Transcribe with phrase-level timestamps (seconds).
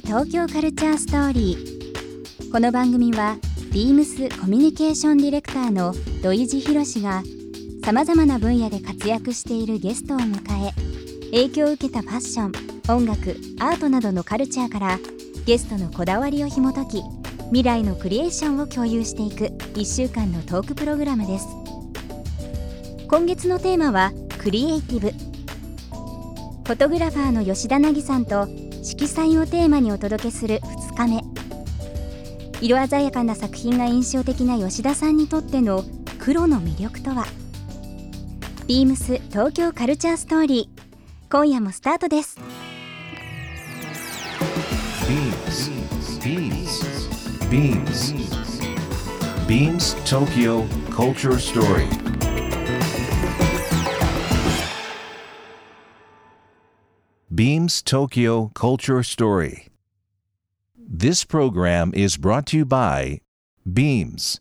[0.00, 2.50] 東京カルチャーストーリー。
[2.50, 3.36] この番組は
[3.72, 7.22] ビームスコミュニケーションディレクターの土井博志が
[7.84, 10.72] さまざまな分野で活躍しているゲストを迎え
[11.30, 12.52] 影響を受けたファッション
[12.96, 14.98] 音楽アートなどのカルチャーから
[15.46, 17.02] ゲストのこだわりを紐解き
[17.46, 21.46] 未来のクリエーションを共有していく1週間のトークプログラムです。
[23.08, 25.10] 今月のテーマはクリエイティブ。
[25.10, 28.48] フォトグラファーの吉田凪さんと
[28.84, 31.22] 色彩をテーマにお届けする2日目。
[32.60, 35.84] 色鮮やかな作品が印象的な吉田さんにとっての
[36.18, 37.24] 黒の魅力とは？
[38.66, 40.82] ビームス東京カルチャーストーリー。
[41.32, 42.38] 今夜もスタートです。
[46.28, 48.14] BEAMS
[49.48, 52.03] BEAMS TOKYO Culture Story
[57.34, 59.66] BEAMS Tokyo Culture Story.
[60.78, 63.22] This program is brought to you by
[63.66, 64.38] BEAMS.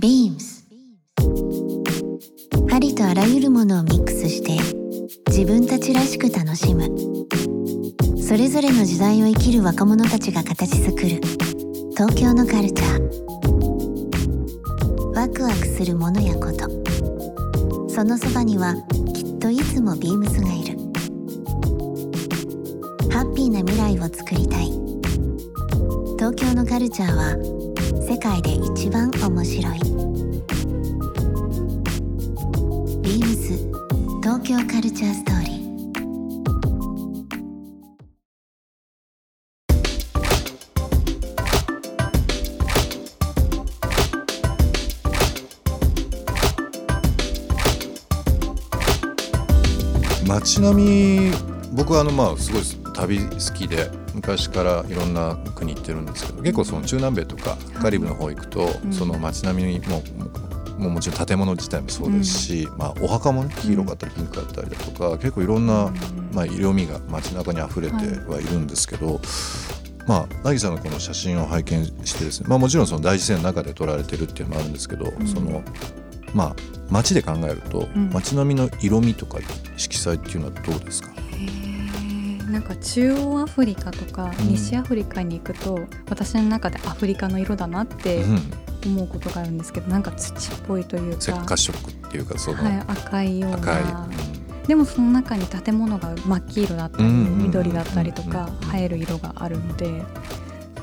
[0.00, 0.64] Beams.
[2.72, 4.58] ありとあらゆるものをミックスして
[5.28, 6.88] 自分たちらしく楽しむ。
[8.20, 11.20] それぞれの時代を生きる若者たちが形作る
[11.92, 13.04] 東京のカルチャー。
[15.14, 16.68] ワクワクするものやこと。
[17.88, 18.74] そのそばには
[19.44, 20.78] といつもビームスがいる。
[23.10, 24.70] ハッピーな未来をつくりたい。
[26.16, 27.36] 東京のカルチャーは
[28.08, 29.78] 世界で一番面白い。
[33.02, 33.52] ビームス
[34.22, 35.53] 東京カルチャーストーリー。
[50.54, 51.32] 街並み
[51.72, 60.00] 僕はあのまあすごい旅好きで昔からいろんな国行ってるんですけど結構その中南米とかカリブの方行くと、その街並みも
[60.78, 65.92] もうもちろん建物自体もそうですし、まあ、お墓も、ね、黄色かったりピンクだったりだとか、結構いろんな、
[66.32, 67.94] まあ、色味が街中に溢れて
[68.28, 68.44] はい。
[68.44, 69.20] るんですけど、
[70.06, 75.62] まあ渚のこの写真を拝見してですね、まあ、もちろんその大自然の中で撮られてるっていうのもあるんですけど、その
[76.34, 76.56] まあ
[76.90, 79.38] 街で考えると、街並みの色味とか
[79.76, 81.10] 色彩っていうのはどうですか、
[82.50, 85.80] なんか中央アフリカとか西アフリカに行くと、
[86.10, 88.40] 私の中でアフリカの色だなってうん、
[88.86, 94.08] 思うことがあるんですけどなんか土っぽいという赤か、色っていうかその、はい、赤いよう赤い、な
[94.66, 100.02] でもその中に建物が真っ黄色だったりうんうんうんうん緑だったりとかうん映える色があるので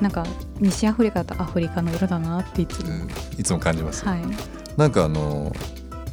[0.00, 0.26] なんか
[0.58, 3.08] 西アフリカだとアフリカの色だなっていつも、うん。
[3.38, 4.22] いつも感じます、はい、
[4.76, 5.52] なんかあの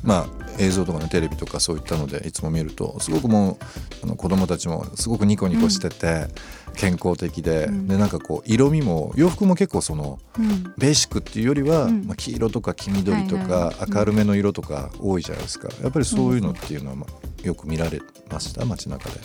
[0.03, 3.57] まあ映像とかねテレビとかそういったのでいつも見るとすごくもう
[4.03, 6.27] あの子供たちもすごくニコニコしてて、
[6.75, 7.87] 健康的で、うん。
[7.87, 10.73] でなんかこう色味も洋服も結構そのうん。
[10.77, 12.07] ベーシックっていうよりは、うん。
[12.07, 13.75] まあ、黄色とか黄緑とはいかはい。
[13.93, 15.69] 明るめの色とか多いじゃないですか。
[15.81, 18.65] やっぱりそういうのっていうのは、まあ、よく見られました？
[18.65, 19.21] 街中で。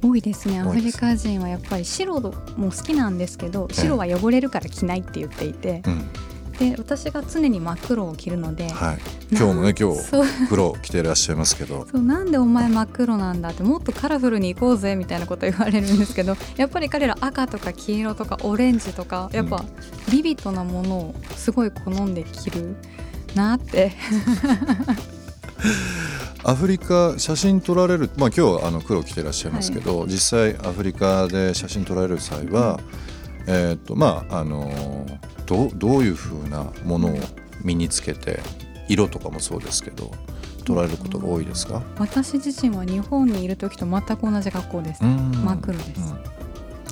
[0.00, 0.60] 多いですね。
[0.60, 5.82] アフリカ人はやっぱり白も好きなんですけど白は汚れるから着ないって言っていて。
[5.86, 6.08] うん
[6.58, 8.98] で私が常に真っ黒を着るので、はい、
[9.30, 10.00] 今日もね今日
[10.50, 11.86] 黒着てらっしゃいますけど。
[11.90, 19.64] そうなんでお前真っ黒なんだってもっとカラフルに行こうぜみたいなこと言われるんですけど やっぱり彼ら赤とか黄色とかオレンジとかやっぱ
[20.10, 22.76] ビビッドなものをすごい好んで着る
[23.34, 23.92] なって。
[26.44, 32.78] アフリカ写真撮られる、まあ、今日あの黒着てらっしゃいますけど、実際アフリカで写真撮られる際は、
[33.46, 35.04] えーっとまああの
[35.48, 37.18] どうどういうふうなものを
[37.64, 38.40] 身につけて
[38.86, 40.12] 色とかもそうですけど
[40.64, 45.32] 撮られることが多いですか、私自身は日本にいる時と全く同じ格好です、うん。
[45.32, 46.18] 真っ黒です、うん。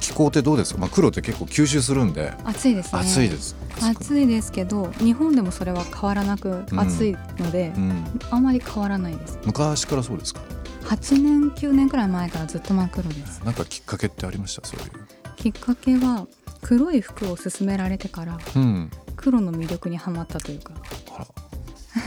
[0.01, 2.33] 気候ってどうですか、まあ、黒って結構吸収するんで。
[2.45, 3.01] 暑いですね。
[3.01, 3.55] 暑いです。
[3.83, 6.81] 暑いですけど日本でもそれは変わらなくうん。
[6.81, 9.39] 暑いので、うん、あんまり変わらないです。
[9.45, 10.41] 昔からそうですか
[10.85, 13.43] ？8年9年くらい前からずっと真っ黒です。
[13.45, 14.67] なんかきっかけってありました？
[14.67, 14.91] そういう、
[15.37, 16.27] きっかけは
[16.67, 20.73] 黒い服を勧められてからうん、黒の魅力にはまったというか。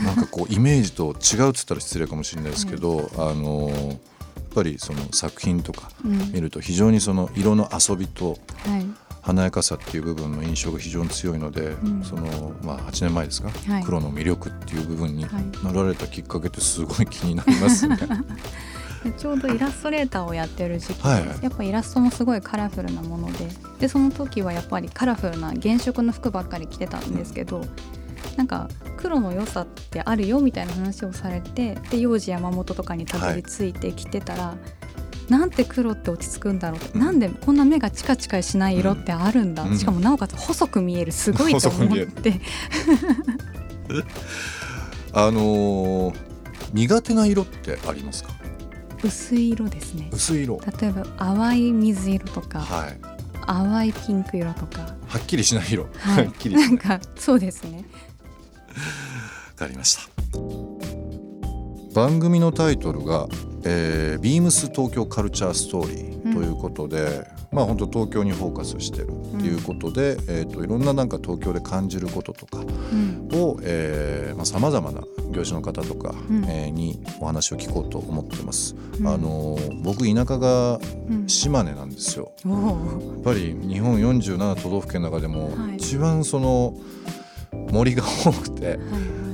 [0.04, 3.98] なんかこうイメージと違うっつったら失礼かもしれないですけど、あのーやっ
[4.56, 6.32] ぱりその作品とかうん。
[6.32, 8.36] 見ると非常にその色の遊びと
[8.66, 8.86] はい。
[9.22, 12.02] 華やかさっていう部分の印象が非常に強いので、ん。
[12.04, 13.84] そのまあ8年前ですか、はい。
[13.84, 15.44] 黒の魅力っていう部分にはい。
[15.64, 17.96] なられたきっかけってすごい気になりますね。
[17.96, 18.06] で
[19.16, 21.02] ちょうどイラストレーターをやってる時期。
[21.02, 21.26] で、はい。
[21.26, 23.48] はいやっぱイラストもすごいカラフルなもので。
[23.80, 27.62] でその時はやっぱりカラフルな原色の服ばっかり着てたんですけど、
[28.36, 28.68] なんか
[28.98, 34.54] 黒の良さってあるよみたいな話をされてで幼児山本とかにたどり着いてきてたら、
[35.30, 39.78] なんて黒って落ち着くんだろうって、なんでこんな目がチカチカしない色ってあるんだ、うん。
[39.78, 42.40] しかもなおかつ細く見えるすごいと思って。
[45.12, 46.14] あのー
[46.72, 48.30] 苦手な色ってありますか？
[49.02, 50.08] 薄い色ですね。
[50.12, 50.60] 薄い色。
[50.80, 53.00] 例えば淡い水色とかはい。
[53.46, 54.94] 淡いピンク色とか。
[55.06, 56.26] はっきりしない色、はい。
[56.26, 57.84] はっきりなんかそうですね。
[59.48, 60.02] わかりました。
[61.94, 63.26] 番組のタイトルが
[63.64, 73.28] 「えー、ビームス東京カルチャーストーリー」ということで、まあ本当東京にフォーカスしてるっていうことで、えー、といろんななんか東京で感じることとかうん。
[73.32, 73.58] を
[74.44, 76.44] さまざ、まな業種の方とか、うん。
[76.44, 78.74] えーにお話を聞こうと思ってます。
[78.98, 79.06] うん。
[79.08, 80.78] あのー僕田舎が
[81.08, 81.26] うん。
[81.26, 82.32] 島根なんですよ。
[82.44, 82.50] や
[83.20, 85.76] っぱり日本47都道府県の中でもはい。
[85.76, 86.74] 一番その
[87.72, 88.88] 森が多くてはいはい。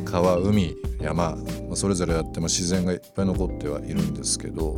[0.04, 4.74] 川海山まあそれぞれあっても自然がいっぱい残ってはいるんですけど、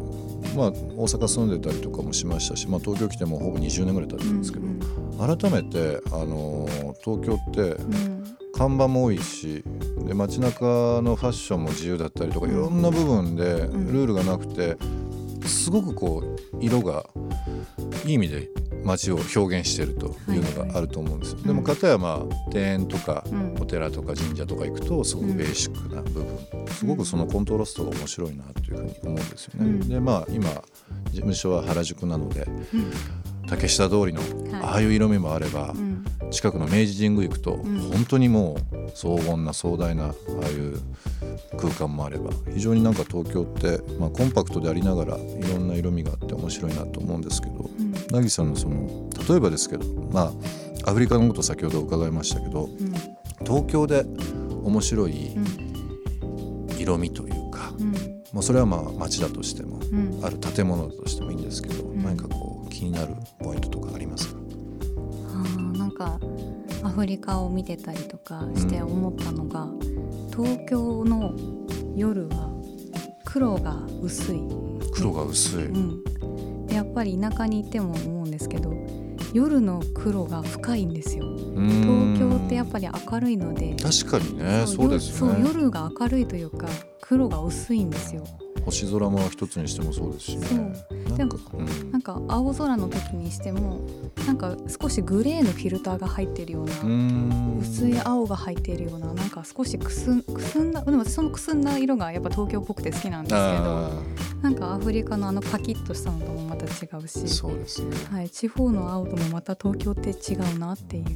[0.57, 4.81] まあ、大阪住んでたりとかもしましたし、まあ、東京来てもほぼ20年ぐらい経ってるんですけど、うん
[5.19, 8.25] 改めて、あのー東京ってうん。
[8.53, 9.63] 看板も多いし
[10.07, 13.89] で街中のファッションも自由だったりとかいろんな部分でルん。
[13.89, 14.77] ールがなくて
[15.47, 17.05] すごくこう色が
[18.05, 18.49] いい意味で
[18.85, 21.39] 街を表現してるというのがあると思うんですよ。
[21.43, 23.55] でも片やまあ庭園とかうん。
[23.61, 26.27] お寺とか神社とか行くとすごくベーシックな部分、
[26.69, 29.71] すごくそのコントラストが面白いなというふうに思うんですよね。
[29.71, 29.89] うん。
[29.89, 30.49] でまあ今
[31.11, 32.91] 事務所は原宿なのでうん。
[33.47, 34.63] 竹下通りのはい。
[34.63, 36.05] ああいう色味もあれば、うん。
[36.31, 37.91] 近くの明治神宮行くと、ん。
[37.93, 40.79] 本当にもう荘厳な壮大なああいう
[41.57, 47.93] 空間もあれば非常になんか東京って、まあ、コンパクトでありながらいろんな色味があって面白いなと思うんですけどうん。
[48.11, 50.33] 凪さんのその例えばですけどま
[50.85, 52.93] あアフリカのこと先ほど伺いましたけどうん。
[53.47, 54.05] 東京で
[54.65, 56.79] 面白いうん。
[56.79, 57.93] 色味というか、うん。
[58.33, 60.21] まあ、それはまあ街だとしてもうん。
[60.23, 62.03] ある建物だとしてもいいんですけど、ん。
[62.03, 64.38] 何かこう気になるポイントとかありますか？
[65.77, 66.19] なんか
[66.83, 69.69] アフリカを見てたりとかして思ったのが、
[70.31, 71.35] 東京の
[71.97, 72.51] 夜は
[73.25, 74.41] 黒が薄い、
[74.93, 78.73] 黒が薄い、うん、でやっぱり田舎にいても思うんですけど
[79.33, 81.25] 夜の黒が深いんですよ。
[81.55, 83.75] 東京ってやっぱり明るいので。
[83.75, 86.69] 確かにねそうですよそうね夜が明るいというか
[87.01, 88.25] 黒が薄いんですよ。
[88.65, 90.47] 星空も一つにしてもそうですしね。
[90.47, 91.91] そうなんかでうん。
[91.91, 93.81] なんか青空の時にしても
[94.27, 103.91] なんか少しグレーのフィルターが入ってるような、薄い青が入っているようななんか少しくすんくすんだでも私そのくすんだ色がやっぱ東京っぽくて好きなんですけどあ
[104.43, 107.97] なんかアフリカのあのパキッとしたのともまた違うーし、そうですね。
[108.11, 111.07] はい、地方の青ともまた東京って違うなっていう、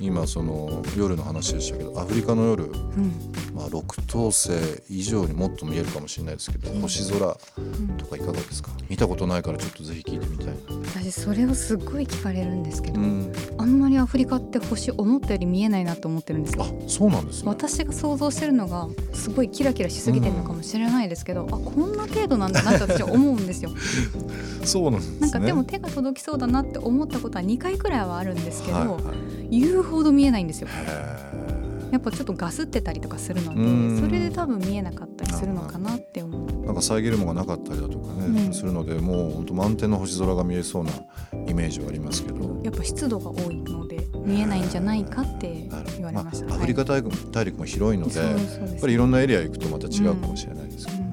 [0.00, 3.12] 今その夜の話でしたけどアフリカの夜、うん。
[3.54, 4.50] まあ、六等星
[4.88, 8.70] 以上にもっと見えるかもしれないですけど、星空うんとかいかがですか？
[8.88, 10.52] 見たことないからちょっとぜひ聞いてみたいな。
[11.02, 13.32] 私それをすっごい聞かれるんですけど、うん。
[13.58, 16.64] あんまりアフリカって星思ったより見えないなと思ってるんですよ。
[16.64, 17.48] あそうなんですね。
[17.48, 23.70] 私が想像してるのがすごいキラキラしすぎてるのかもしれないですけど、あこんな程度なんだなって私は思うんですよ。
[24.64, 25.20] そうなんですね。
[25.20, 30.68] なんかでも手が届きそうだなって思ったことは2回くらいはあるんですけど、はいはい言うほど見えないんですよ。
[30.68, 31.30] へ
[31.92, 33.96] やっぱちょっとガスってたりとかするのうん。
[33.96, 36.46] でそれで多分見えなかったりするのかなって思う。
[36.46, 38.54] ーなんか遮るものがなかったりだとかね、うん。
[38.54, 40.92] するのでもう本当満天の星空が見えそうな
[41.48, 42.60] イメージはありますけど。
[42.62, 51.10] やっぱ湿度が多いので見えないんじゃないかって言われました、あアフリカ大陸,、大陸も広いのでやっぱりいろんなエリア行くとまた違うかもしれないですけどね。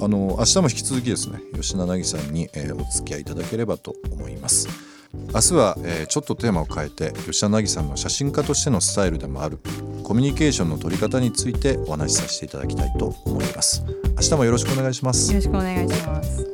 [0.00, 4.95] あの明日も引き続きですね吉田凪さんに、えーお付き合いいただければと思います。
[5.34, 9.58] 明日は、えーちょっとテーマを変えて吉田凪さんの写真家としてのスタイルでもある
[10.02, 13.84] コミュニケーションの取り方についてお話しさせていただきたいと思います。
[14.16, 15.36] 明日もよろしくお願いしますよ。
[15.36, 16.46] ろしくお願いします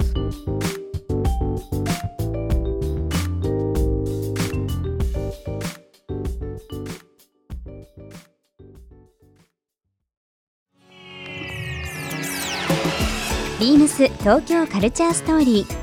[13.61, 15.82] ビームス東京カルチャーストーリー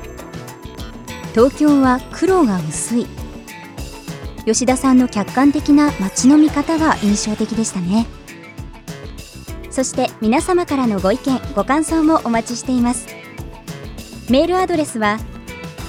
[1.32, 3.06] 東京は黒が薄い。
[4.44, 8.06] 吉田さんの客観的な街の見方が印象的でしたね。
[9.70, 13.06] そして皆様からのご意見ご感想もお待ちしています。
[14.28, 15.18] メールアドレスは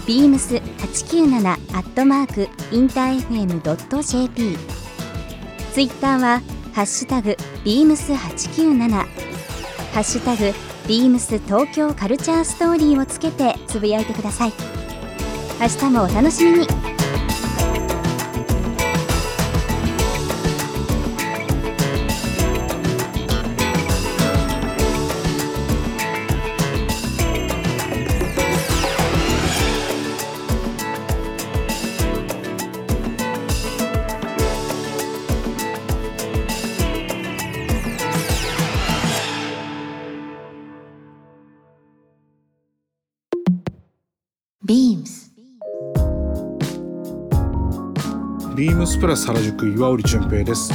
[0.05, 4.57] beams897 アットマークインター FM.jp
[5.73, 6.41] ツイッターは
[6.73, 9.05] ハッシュタグ beams897 ハ
[9.99, 10.53] ッシュタグ
[10.87, 14.80] ビームス東京カルチャーストーリーをつけてつぶやいてください。
[15.61, 16.90] 明日もお楽しみに。
[48.61, 50.71] ビームスプラス原宿岩織純平です。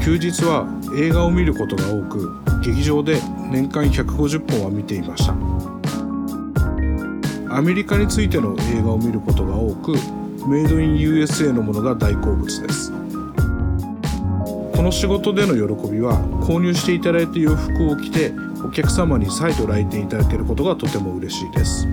[0.00, 5.32] 休日は映画を見ることが多く劇場で年間150本は見ていました。
[7.52, 9.96] アメリカについての映画を見ることが多く
[10.46, 12.92] メイドイン USA のものが大好物です。
[12.92, 18.32] この仕事での喜びは購入していただいた洋服を着て
[18.64, 21.88] お客様に再度来店いただけることがとても嬉しいです。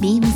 [0.00, 0.35] ビーム